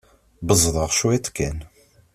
Beẓẓḍeɣ 0.47 0.89
cwiṭ 0.97 1.25
kan. 1.35 1.57